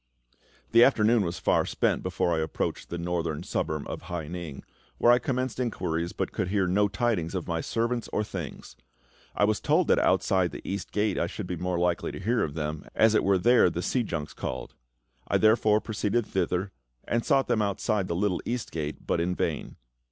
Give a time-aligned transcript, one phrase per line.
[0.71, 4.63] The afternoon was far spent before I approached the northern suburb of Hai ning,
[4.97, 8.75] where I commenced inquiries, but could hear no tidings of my servant or things.
[9.35, 12.41] I was told that outside the East Gate I should be more likely to hear
[12.41, 14.73] of them, as it was there the sea junks called.
[15.27, 16.71] I therefore proceeded thither,
[17.07, 19.75] and sought for them outside the Little East Gate, but in vain.